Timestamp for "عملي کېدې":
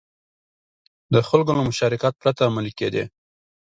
2.49-3.03